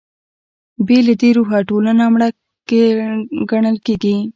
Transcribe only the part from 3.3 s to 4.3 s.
ګڼل کېږي.